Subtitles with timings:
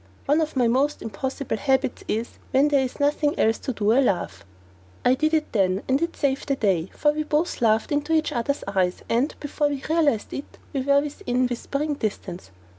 [0.25, 3.99] One of my most impossible habits is, when there is nothing else to do I
[3.99, 4.43] laugh.
[5.05, 8.31] I did it then, and it saved the day, for we both laughed into each
[8.31, 12.49] other's eyes, and, before we realised it, we were within whispering distance.